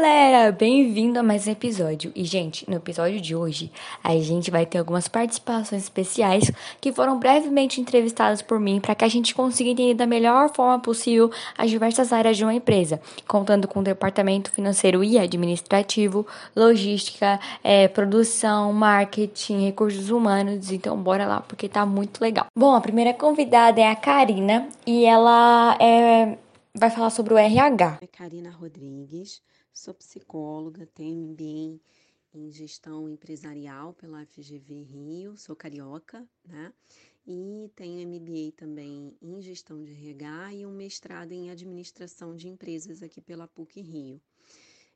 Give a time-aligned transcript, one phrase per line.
[0.00, 2.10] galera, bem-vindo a mais um episódio.
[2.16, 3.70] E gente, no episódio de hoje,
[4.02, 9.04] a gente vai ter algumas participações especiais que foram brevemente entrevistadas por mim para que
[9.04, 13.68] a gente consiga entender da melhor forma possível as diversas áreas de uma empresa, contando
[13.68, 16.26] com o departamento financeiro e administrativo,
[16.56, 20.72] logística, é, produção, marketing, recursos humanos.
[20.72, 22.46] Então, bora lá, porque tá muito legal.
[22.56, 26.38] Bom, a primeira convidada é a Karina e ela é
[26.74, 27.98] vai falar sobre o RH.
[28.00, 29.42] É Karina Rodrigues,
[29.80, 31.80] sou psicóloga, tenho MBA
[32.34, 36.70] em gestão empresarial pela FGV Rio, sou carioca, né?
[37.26, 43.02] E tenho MBA também em gestão de RH e um mestrado em administração de empresas
[43.02, 44.20] aqui pela PUC Rio.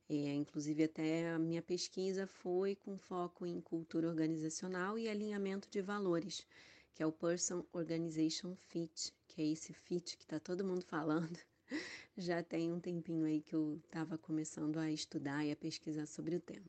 [0.07, 5.81] É, inclusive, até a minha pesquisa foi com foco em cultura organizacional e alinhamento de
[5.81, 6.47] valores,
[6.93, 11.39] que é o Person Organization Fit, que é esse fit que está todo mundo falando
[12.17, 16.37] já tem um tempinho aí que eu estava começando a estudar e a pesquisar sobre
[16.37, 16.67] o tema.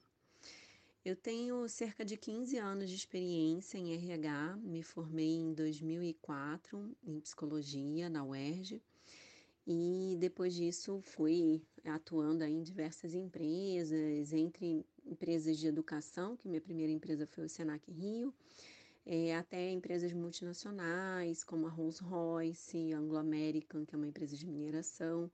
[1.03, 7.19] Eu tenho cerca de 15 anos de experiência em RH, me formei em 2004 em
[7.19, 8.81] psicologia na UERJ
[9.67, 16.91] e depois disso fui atuando em diversas empresas, entre empresas de educação, que minha primeira
[16.91, 18.33] empresa foi o Senac Rio,
[19.05, 25.31] é, até empresas multinacionais como a Rolls-Royce, Anglo American, que é uma empresa de mineração,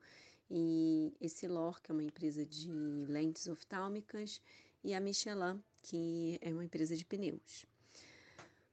[0.49, 2.69] e Essilor, que é uma empresa de
[3.07, 4.41] lentes oftálmicas,
[4.83, 7.65] e a Michelin, que é uma empresa de pneus.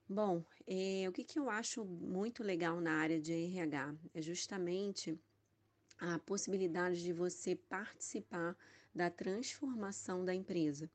[0.08, 5.18] Bom, é, o que, que eu acho muito legal na área de RH é justamente
[5.98, 8.56] a possibilidade de você participar
[8.94, 10.90] da transformação da empresa.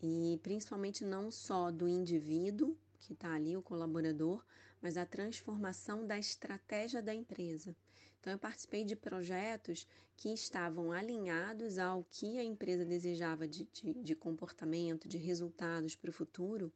[0.00, 4.44] E principalmente não só do indivíduo, que está ali, o colaborador,
[4.80, 7.74] mas a transformação da estratégia da empresa.
[8.20, 13.94] Então, eu participei de projetos que estavam alinhados ao que a empresa desejava de, de,
[13.94, 16.72] de comportamento, de resultados para o futuro,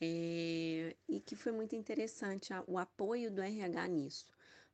[0.00, 4.26] é, e que foi muito interessante a, o apoio do RH nisso.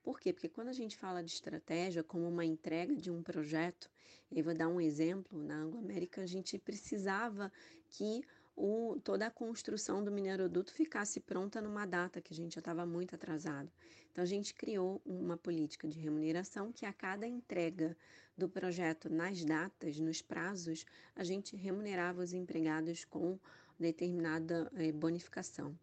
[0.03, 0.33] Por quê?
[0.33, 3.91] Porque quando a gente fala de estratégia como uma entrega de um projeto,
[4.31, 7.51] eu vou dar um exemplo, na Anglo América a gente precisava
[7.89, 8.23] que
[8.57, 12.87] o, toda a construção do mineroduto ficasse pronta numa data que a gente já estava
[12.87, 13.71] muito atrasado.
[14.11, 17.95] Então a gente criou uma política de remuneração que a cada entrega
[18.37, 23.39] do projeto nas datas, nos prazos, a gente remunerava os empregados com
[23.79, 25.79] determinada eh, bonificação.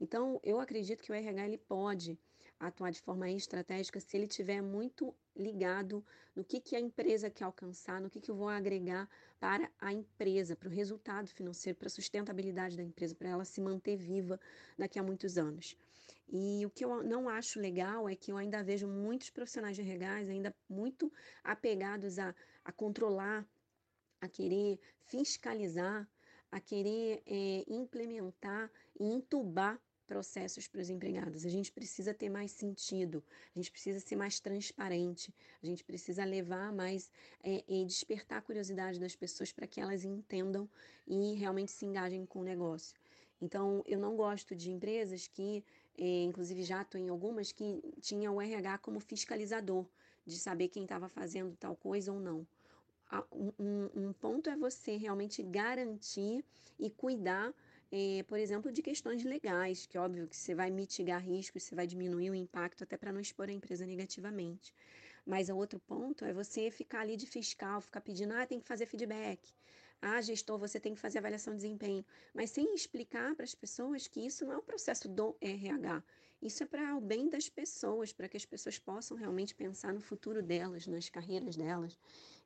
[0.00, 2.18] Então eu acredito que o RH ele pode
[2.66, 7.44] atuar de forma estratégica se ele tiver muito ligado no que, que a empresa quer
[7.44, 9.08] alcançar, no que, que eu vou agregar
[9.40, 13.60] para a empresa, para o resultado financeiro, para a sustentabilidade da empresa, para ela se
[13.60, 14.38] manter viva
[14.78, 15.76] daqui a muitos anos.
[16.28, 19.82] E o que eu não acho legal é que eu ainda vejo muitos profissionais de
[19.82, 21.12] regais ainda muito
[21.42, 22.34] apegados a,
[22.64, 23.44] a controlar,
[24.20, 26.08] a querer fiscalizar,
[26.50, 29.80] a querer é, implementar e entubar
[30.12, 31.46] processos para os empregados.
[31.46, 33.24] A gente precisa ter mais sentido,
[33.56, 37.10] a gente precisa ser mais transparente, a gente precisa levar mais
[37.42, 40.68] é, e despertar a curiosidade das pessoas para que elas entendam
[41.06, 42.94] e realmente se engajem com o negócio.
[43.40, 45.64] Então, eu não gosto de empresas que,
[45.96, 49.86] é, inclusive já estou em algumas, que tinham o RH como fiscalizador,
[50.26, 52.46] de saber quem estava fazendo tal coisa ou não.
[53.58, 56.44] Um, um ponto é você realmente garantir
[56.78, 57.54] e cuidar
[57.94, 61.86] é, por exemplo, de questões legais, que óbvio que você vai mitigar riscos, você vai
[61.86, 64.74] diminuir o impacto até para não expor a empresa negativamente.
[65.26, 68.66] Mas o outro ponto é você ficar ali de fiscal, ficar pedindo, ah, tem que
[68.66, 69.52] fazer feedback.
[70.00, 72.02] Ah, gestor, você tem que fazer avaliação de desempenho.
[72.32, 76.02] Mas sem explicar para as pessoas que isso não é o processo do RH.
[76.40, 80.00] Isso é para o bem das pessoas, para que as pessoas possam realmente pensar no
[80.00, 81.98] futuro delas, nas carreiras delas.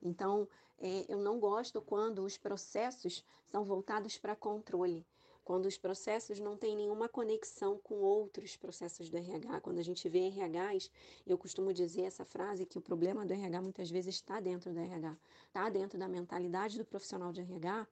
[0.03, 5.07] Então, é, eu não gosto quando os processos são voltados para controle
[5.47, 9.61] quando os processos não têm nenhuma conexão com outros processos do RH.
[9.61, 10.91] Quando a gente vê RHs,
[11.25, 14.81] eu costumo dizer essa frase que o problema do RH muitas vezes está dentro do
[14.81, 17.87] RH, está dentro da mentalidade do profissional de RH,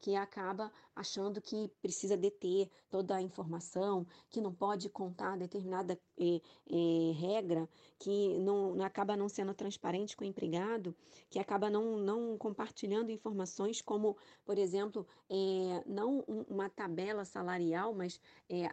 [0.00, 6.40] que acaba achando que precisa deter toda a informação, que não pode contar determinada eh,
[6.70, 7.68] eh, regra,
[7.98, 10.94] que não, não, acaba não sendo transparente com o empregado,
[11.28, 18.20] que acaba não, não compartilhando informações como, por exemplo, eh, não uma tabela salarial, mas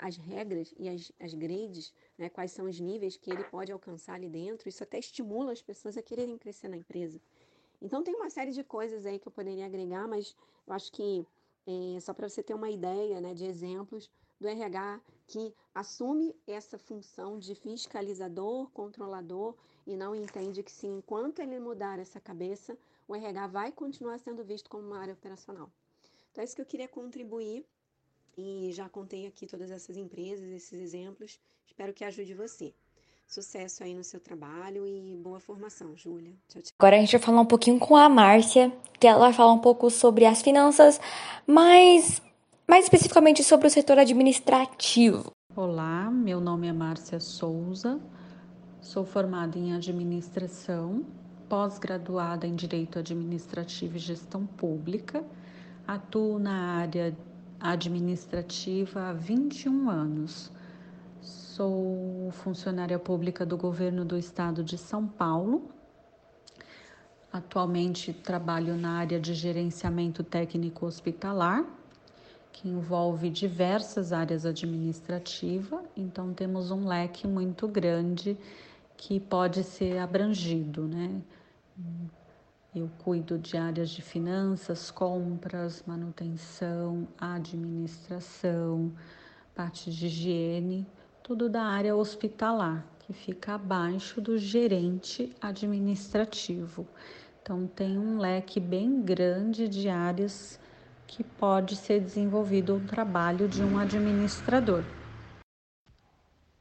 [0.02, 4.16] as regras e as, as grades, né, quais são os níveis que ele pode alcançar
[4.16, 4.68] ali dentro.
[4.68, 7.22] Isso até estimula as pessoas a quererem crescer na empresa.
[7.82, 10.36] Então tem uma série de coisas aí que eu poderia agregar, mas
[10.68, 11.25] eu acho que
[11.66, 14.10] é, só para você ter uma ideia né, de exemplos
[14.40, 19.56] do RH que assume essa função de fiscalizador, controlador
[19.86, 22.78] e não entende que se enquanto ele mudar essa cabeça,
[23.08, 25.72] o RH vai continuar sendo visto como uma área operacional.
[26.31, 27.66] Então, é isso que eu queria contribuir
[28.38, 31.40] e já contei aqui todas essas empresas, esses exemplos.
[31.66, 32.74] Espero que ajude você.
[33.28, 36.32] Sucesso aí no seu trabalho e boa formação, Júlia.
[36.48, 36.72] Tchau, tchau.
[36.80, 39.60] Agora a gente vai falar um pouquinho com a Márcia, que ela vai falar um
[39.60, 40.98] pouco sobre as finanças,
[41.46, 42.22] mas
[42.66, 45.34] mais especificamente sobre o setor administrativo.
[45.54, 48.00] Olá, meu nome é Márcia Souza,
[48.80, 51.06] sou formada em administração,
[51.50, 55.22] pós-graduada em Direito Administrativo e Gestão Pública,
[55.86, 57.14] atuo na área
[57.60, 60.50] administrativa há 21 anos.
[61.28, 65.70] Sou funcionária pública do governo do estado de São Paulo.
[67.34, 71.66] Atualmente trabalho na área de gerenciamento técnico hospitalar
[72.54, 78.38] que envolve diversas áreas administrativas, então temos um leque muito grande
[78.96, 81.22] que pode ser abrangido, né?
[82.74, 88.94] Eu cuido de áreas de finanças, compras, manutenção, administração,
[89.54, 90.88] parte de higiene,
[91.28, 96.88] tudo da área hospitalar, que fica abaixo do gerente administrativo.
[97.42, 100.58] Então tem um leque bem grande de áreas
[101.06, 104.86] que pode ser desenvolvido o trabalho de um administrador.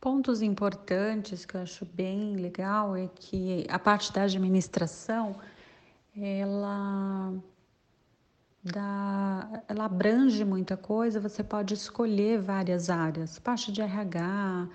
[0.01, 5.37] Pontos importantes que eu acho bem legal é que a parte da administração
[6.17, 7.33] ela
[8.73, 14.69] dá, ela abrange muita coisa, você pode escolher várias áreas, parte de RH,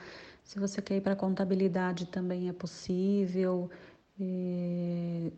[0.43, 3.69] se você quer ir para contabilidade também é possível.
[4.19, 5.31] É,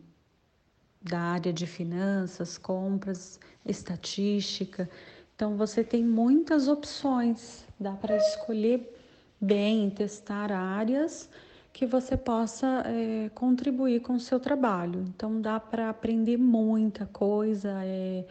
[1.04, 4.88] da área de finanças, compras, estatística.
[5.36, 8.90] Então você tem muitas opções, dá para escolher
[9.38, 11.28] bem, testar áreas
[11.74, 15.04] que você possa é, contribuir com o seu trabalho.
[15.08, 17.80] Então dá para aprender muita coisa.
[17.82, 18.24] É,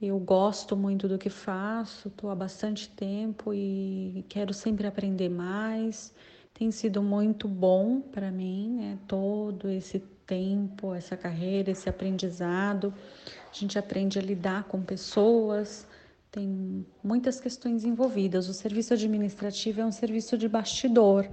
[0.00, 6.14] eu gosto muito do que faço, estou há bastante tempo e quero sempre aprender mais.
[6.54, 8.98] Tem sido muito bom para mim, né?
[9.06, 12.94] Todo esse tempo, essa carreira, esse aprendizado.
[13.50, 15.86] A gente aprende a lidar com pessoas,
[16.30, 18.48] tem muitas questões envolvidas.
[18.48, 21.28] O serviço administrativo é um serviço de bastidor,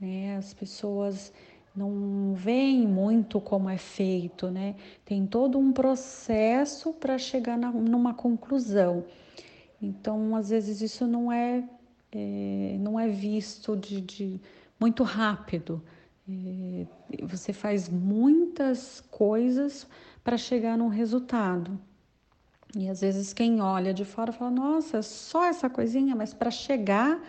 [0.00, 0.36] né?
[0.36, 1.32] As pessoas
[1.74, 4.74] não veem muito como é feito, né?
[5.04, 9.04] Tem todo um processo para chegar na, numa conclusão.
[9.80, 11.62] Então, às vezes isso não é,
[12.12, 14.40] é não é visto de, de
[14.78, 15.82] muito rápido.
[16.28, 16.86] É,
[17.22, 19.86] você faz muitas coisas
[20.22, 21.78] para chegar num resultado.
[22.76, 27.20] E às vezes quem olha de fora fala: nossa, só essa coisinha, mas para chegar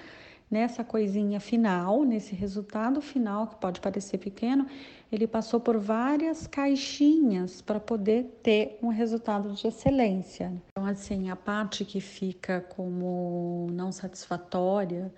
[0.50, 4.66] nessa coisinha final, nesse resultado final, que pode parecer pequeno,
[5.12, 10.52] ele passou por várias caixinhas para poder ter um resultado de excelência.
[10.72, 15.12] Então, assim, a parte que fica como não satisfatória,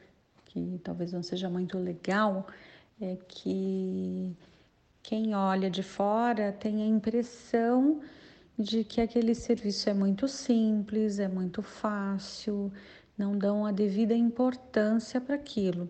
[0.45, 2.47] que talvez não seja muito legal,
[2.99, 4.35] é que
[5.01, 8.01] quem olha de fora tem a impressão
[8.57, 12.71] de que aquele serviço é muito simples, é muito fácil,
[13.21, 15.87] não dão a devida importância para aquilo.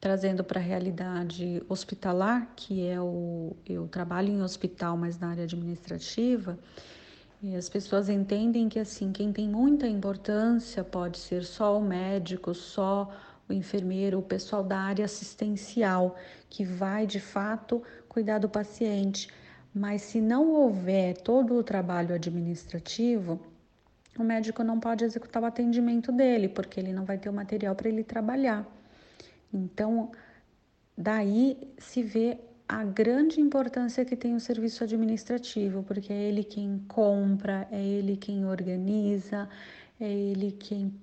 [0.00, 3.54] Trazendo para a realidade hospitalar, que é o.
[3.66, 6.58] Eu trabalho em hospital, mas na área administrativa,
[7.58, 13.14] as pessoas entendem que assim, quem tem muita importância pode ser só o médico, só
[13.46, 16.16] o enfermeiro, o pessoal da área assistencial,
[16.48, 19.28] que vai de fato cuidar do paciente.
[19.74, 23.38] Mas se não houver todo o trabalho administrativo,
[24.22, 27.74] o médico não pode executar o atendimento dele, porque ele não vai ter o material
[27.74, 28.66] para ele trabalhar.
[29.52, 30.12] Então,
[30.96, 36.78] daí se vê a grande importância que tem o serviço administrativo, porque é ele quem
[36.86, 39.48] compra, é ele quem organiza,
[39.98, 40.94] é ele quem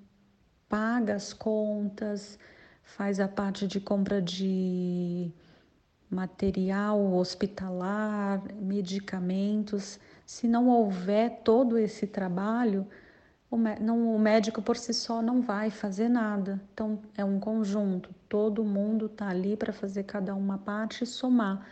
[0.68, 2.38] paga as contas,
[2.82, 5.30] faz a parte de compra de
[6.10, 9.98] material hospitalar, medicamentos.
[10.24, 12.86] Se não houver todo esse trabalho,
[13.50, 16.60] o, não, o médico por si só não vai fazer nada.
[16.72, 21.66] Então é um conjunto, todo mundo está ali para fazer cada uma parte e somar,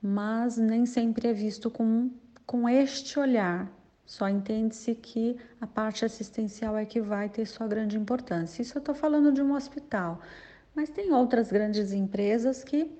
[0.00, 2.10] mas nem sempre é visto com,
[2.46, 3.70] com este olhar.
[4.06, 8.62] Só entende-se que a parte assistencial é que vai ter sua grande importância.
[8.62, 10.20] Isso eu estou falando de um hospital,
[10.74, 12.90] mas tem outras grandes empresas que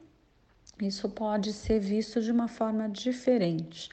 [0.82, 3.88] isso pode ser visto de uma forma diferente.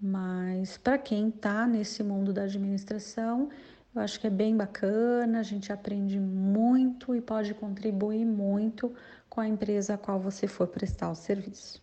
[0.00, 3.50] Mas para quem está nesse mundo da administração,
[3.94, 8.94] eu acho que é bem bacana, a gente aprende muito e pode contribuir muito
[9.28, 11.82] com a empresa a qual você for prestar o serviço.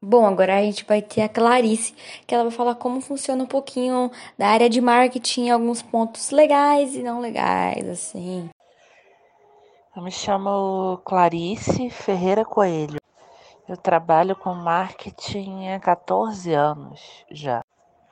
[0.00, 1.94] Bom, agora a gente vai ter a Clarice,
[2.26, 6.94] que ela vai falar como funciona um pouquinho da área de marketing, alguns pontos legais
[6.94, 8.48] e não legais, assim.
[9.96, 13.00] Eu me chamo Clarice Ferreira Coelho.
[13.68, 17.62] Eu trabalho com marketing há 14 anos já.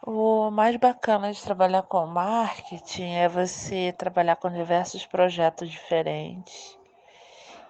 [0.02, 6.76] O mais bacana de trabalhar com marketing é você trabalhar com diversos projetos diferentes.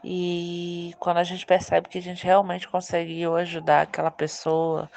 [0.02, 4.90] E quando a gente percebe que a gente realmente conseguiu ajudar aquela pessoa,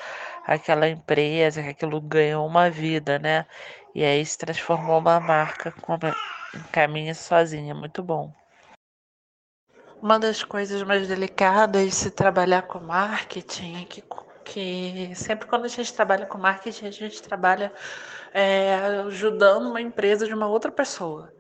[0.46, 3.46] aquela empresa, que aquilo ganhou uma vida, né?
[3.94, 5.74] E aí se transformou uma marca,
[6.72, 8.32] caminha sozinha, muito bom.
[10.02, 14.04] Uma das coisas mais delicadas de se trabalhar com marketing é que,
[14.44, 17.74] que sempre quando a gente trabalha com marketing, a gente trabalha
[18.34, 18.76] é,
[19.08, 21.34] ajudando uma empresa de uma outra pessoa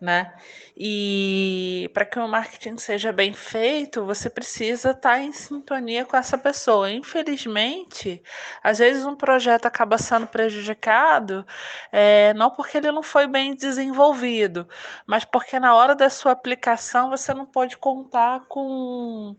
[0.00, 0.32] né?
[0.76, 6.16] E para que o marketing seja bem feito, você precisa estar tá em sintonia com
[6.16, 6.90] essa pessoa.
[6.90, 8.22] Infelizmente,
[8.62, 11.46] às vezes um projeto acaba sendo prejudicado,
[11.92, 14.68] é, não porque ele não foi bem desenvolvido,
[15.06, 19.36] mas porque na hora da sua aplicação você não pode contar com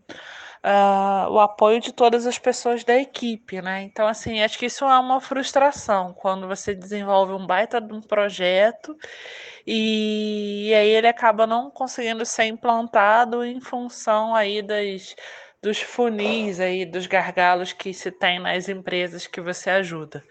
[0.64, 3.82] Uh, o apoio de todas as pessoas da equipe, né?
[3.82, 8.00] Então, assim, acho que isso é uma frustração quando você desenvolve um baita de um
[8.00, 8.96] projeto
[9.66, 15.14] e, e aí ele acaba não conseguindo ser implantado em função aí das
[15.62, 20.22] dos funis aí, dos gargalos que se tem nas empresas que você ajuda.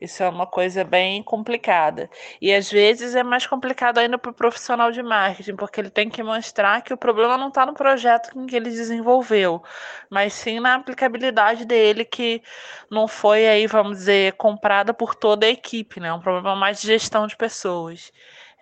[0.00, 2.08] Isso é uma coisa bem complicada.
[2.40, 6.08] E às vezes é mais complicado ainda para o profissional de marketing, porque ele tem
[6.08, 9.62] que mostrar que o problema não está no projeto que ele desenvolveu,
[10.08, 12.42] mas sim na aplicabilidade dele, que
[12.90, 16.08] não foi aí, vamos dizer, comprada por toda a equipe, né?
[16.08, 18.12] É um problema mais de gestão de pessoas.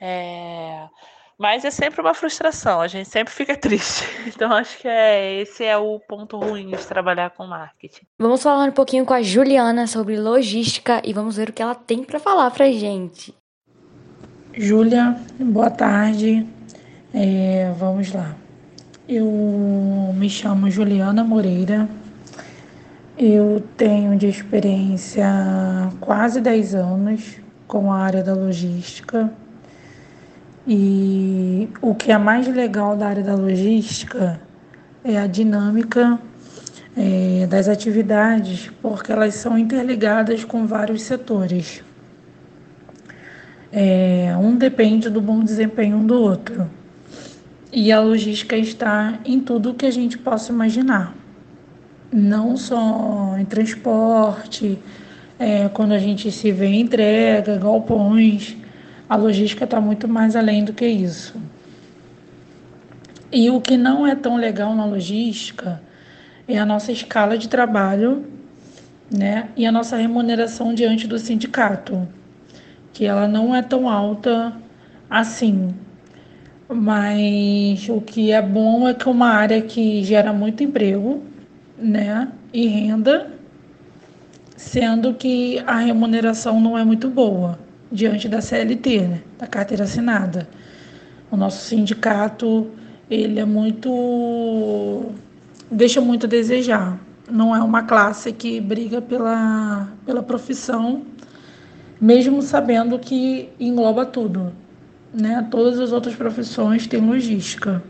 [0.00, 0.88] É...
[1.38, 4.04] Mas é sempre uma frustração, a gente sempre fica triste.
[4.26, 8.06] Então acho que é, esse é o ponto ruim de trabalhar com marketing.
[8.18, 11.74] Vamos falar um pouquinho com a Juliana sobre logística e vamos ver o que ela
[11.74, 13.34] tem para falar pra gente.
[14.54, 16.46] Júlia, boa tarde.
[17.12, 18.34] É, vamos lá.
[19.06, 19.26] Eu
[20.14, 21.86] me chamo Juliana Moreira.
[23.18, 25.26] Eu tenho de experiência
[26.00, 29.30] quase 10 anos com a área da logística
[30.66, 34.40] e o que é mais legal da área da logística
[35.04, 36.18] é a dinâmica
[36.96, 41.84] é, das atividades, porque elas são interligadas com vários setores.
[43.72, 46.68] É, um depende do bom desempenho do outro.
[47.72, 51.14] E a logística está em tudo que a gente possa imaginar.
[52.12, 54.78] Não só em transporte,
[55.38, 58.56] é, quando a gente se vê entrega, galpões,
[59.08, 61.40] a logística está muito mais além do que isso.
[63.30, 65.80] E o que não é tão legal na logística
[66.48, 68.24] é a nossa escala de trabalho,
[69.10, 69.48] né?
[69.56, 72.06] E a nossa remuneração diante do sindicato,
[72.92, 74.52] que ela não é tão alta
[75.08, 75.74] assim.
[76.68, 81.22] Mas o que é bom é que é uma área que gera muito emprego,
[81.78, 82.28] né?
[82.52, 83.30] E renda,
[84.56, 90.48] sendo que a remuneração não é muito boa diante da CLT, né, da carteira assinada.
[91.30, 92.70] O nosso sindicato,
[93.10, 95.12] ele é muito
[95.70, 96.98] deixa muito a desejar.
[97.30, 101.02] Não é uma classe que briga pela, pela profissão,
[102.00, 104.52] mesmo sabendo que engloba tudo.
[105.12, 105.46] Né?
[105.50, 107.82] Todas as outras profissões têm logística.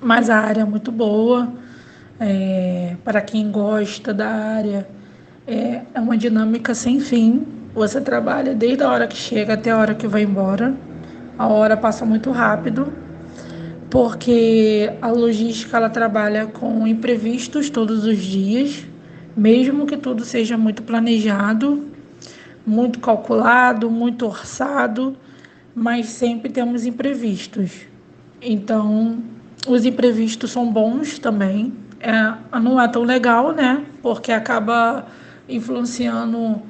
[0.00, 1.50] Mas a área é muito boa.
[2.20, 4.86] É, para quem gosta da área,
[5.46, 9.78] é, é uma dinâmica sem fim você trabalha desde a hora que chega até a
[9.78, 10.74] hora que vai embora.
[11.36, 12.92] A hora passa muito rápido,
[13.90, 18.86] porque a logística ela trabalha com imprevistos todos os dias,
[19.36, 21.84] mesmo que tudo seja muito planejado,
[22.64, 25.16] muito calculado, muito orçado,
[25.74, 27.72] mas sempre temos imprevistos.
[28.40, 29.18] Então,
[29.66, 31.72] os imprevistos são bons também.
[31.98, 33.84] É, não é tão legal, né?
[34.00, 35.06] Porque acaba
[35.48, 36.62] influenciando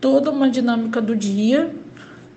[0.00, 1.74] toda uma dinâmica do dia,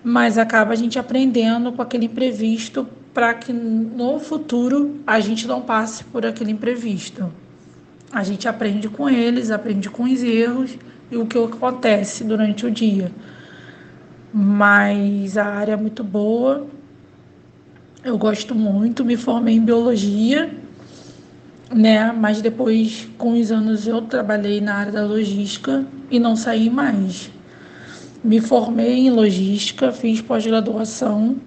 [0.04, 5.62] mas acaba a gente aprendendo com aquele imprevisto para que no futuro a gente não
[5.62, 7.32] passe por aquele imprevisto.
[8.12, 10.78] A gente aprende com eles, aprende com os erros
[11.10, 13.12] e o que acontece durante o dia.
[14.34, 16.68] Mas a área é muito boa,
[18.04, 20.54] eu gosto muito, me formei em biologia,
[21.74, 22.12] né?
[22.12, 27.30] Mas depois, com os anos, eu trabalhei na área da logística e não saí mais.
[28.24, 31.40] Me formei em logística, fiz pós-graduação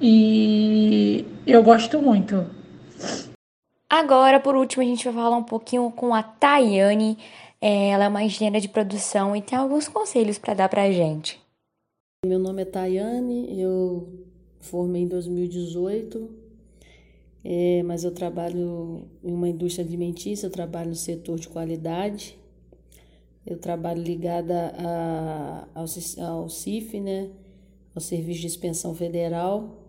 [0.00, 2.46] e eu gosto muito.
[3.88, 7.18] Agora, por último, a gente vai falar um pouquinho com a Tayane.
[7.60, 11.40] Ela é uma engenheira de produção e tem alguns conselhos para dar para a gente.
[12.24, 14.24] Meu nome é Tayane, eu
[14.60, 16.30] formei em 2018,
[17.44, 22.36] é, mas eu trabalho em uma indústria alimentícia, eu trabalho no setor de qualidade,
[23.46, 25.86] eu trabalho ligada a, ao,
[26.26, 27.30] ao CIF, né,
[27.94, 29.82] ao Serviço de Expensão Federal,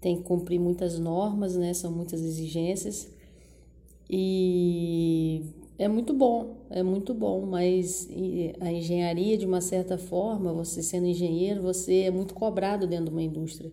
[0.00, 3.10] tem que cumprir muitas normas, né, são muitas exigências,
[4.08, 5.42] e
[5.78, 8.08] é muito bom, é muito bom, mas
[8.60, 13.10] a engenharia, de uma certa forma, você sendo engenheiro, você é muito cobrado dentro de
[13.10, 13.70] uma indústria.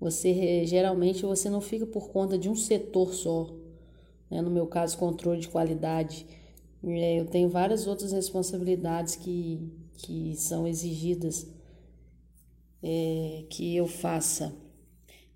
[0.00, 3.50] Você geralmente você não fica por conta de um setor só.
[4.30, 4.40] Né?
[4.40, 6.24] No meu caso, controle de qualidade.
[6.82, 9.60] É, eu tenho várias outras responsabilidades que,
[9.94, 11.46] que são exigidas
[12.82, 14.54] é, que eu faça.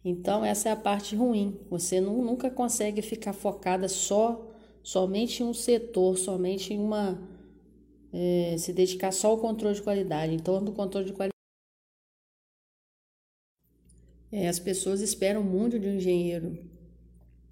[0.04, 1.58] Então, essa é a parte ruim.
[1.70, 4.50] Você não, nunca consegue ficar focada só
[4.82, 7.20] somente em um setor, somente em uma.
[8.12, 10.34] É, se dedicar só ao controle de qualidade.
[10.34, 11.32] Então, do controle de qualidade.
[14.30, 16.58] É, as pessoas esperam muito de um engenheiro.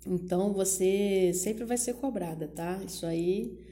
[0.07, 2.83] Então, você sempre vai ser cobrada, tá?
[2.85, 3.70] Isso aí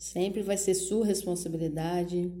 [0.00, 2.32] sempre vai ser sua responsabilidade.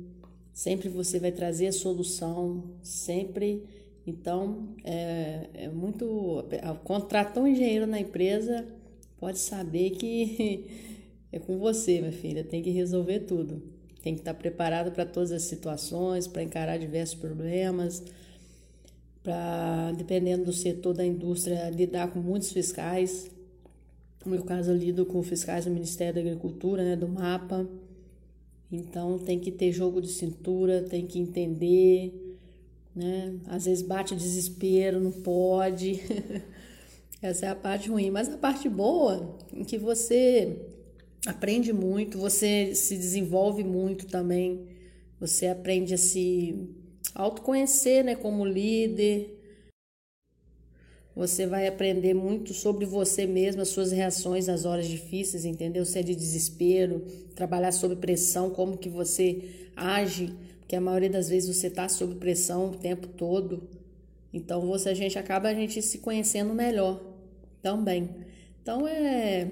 [0.50, 2.64] Sempre você vai trazer a solução.
[2.82, 3.62] Sempre.
[4.06, 6.42] Então, é, é muito.
[6.82, 8.66] Contratar um engenheiro na empresa
[9.18, 10.64] pode saber que
[11.30, 12.42] é com você, minha filha.
[12.42, 13.62] Tem que resolver tudo.
[14.02, 18.02] Tem que estar preparado para todas as situações, para encarar diversos problemas,
[19.22, 23.30] para, dependendo do setor da indústria, lidar com muitos fiscais.
[24.24, 27.68] No meu caso, eu lido com fiscais do Ministério da Agricultura, né, do MAPA.
[28.70, 32.38] Então, tem que ter jogo de cintura, tem que entender,
[32.94, 33.34] né?
[33.46, 36.00] Às vezes bate desespero, não pode.
[37.22, 38.10] Essa é a parte ruim.
[38.10, 40.56] Mas a parte boa em que você
[41.26, 44.66] aprende muito, você se desenvolve muito também,
[45.18, 46.68] você aprende a se
[47.14, 49.39] autoconhecer né, como líder.
[51.14, 55.84] Você vai aprender muito sobre você mesmo, as suas reações nas horas difíceis, entendeu?
[55.84, 59.44] Se é de desespero, trabalhar sob pressão, como que você
[59.76, 63.68] age, porque a maioria das vezes você está sob pressão o tempo todo.
[64.32, 67.00] Então você a gente acaba a gente se conhecendo melhor
[67.60, 68.08] também.
[68.62, 69.50] Então é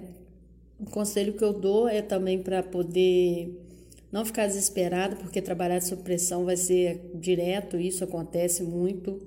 [0.79, 3.65] o conselho que eu dou é também para poder
[4.13, 9.21] não ficar desesperado, porque trabalhar sob pressão vai ser direto, isso acontece muito.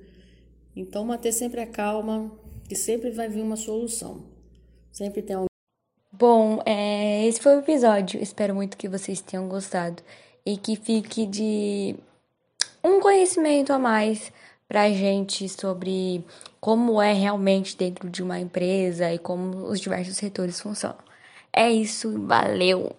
[0.75, 2.31] Então manter sempre a calma,
[2.67, 4.23] que sempre vai vir uma solução.
[4.91, 5.47] Sempre tem algum
[6.11, 8.21] Bom, é, esse foi o episódio.
[8.21, 10.03] Espero muito que vocês tenham gostado
[10.45, 11.95] e que fique de
[12.83, 14.31] um conhecimento a mais
[14.67, 16.23] para a gente sobre
[16.59, 20.99] como é realmente dentro de uma empresa e como os diversos setores funcionam.
[21.51, 22.95] É isso, valeu!